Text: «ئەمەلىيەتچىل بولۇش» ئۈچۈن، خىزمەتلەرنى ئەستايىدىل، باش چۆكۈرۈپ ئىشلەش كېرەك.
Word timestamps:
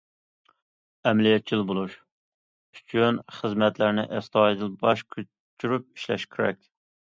«ئەمەلىيەتچىل 1.09 1.61
بولۇش» 1.71 1.97
ئۈچۈن، 2.79 3.21
خىزمەتلەرنى 3.43 4.09
ئەستايىدىل، 4.19 4.75
باش 4.85 5.07
چۆكۈرۈپ 5.15 5.89
ئىشلەش 5.95 6.31
كېرەك. 6.37 6.63